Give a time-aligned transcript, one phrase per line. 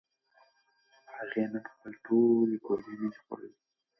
[1.17, 3.55] هغې نن خپلې ټولې ګولۍ نه دي خوړلې.